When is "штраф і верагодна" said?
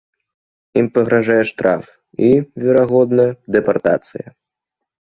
1.51-3.31